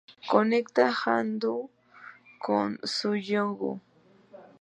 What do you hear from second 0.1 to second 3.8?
Conecta Haeundae-gu con Suyeong-gu.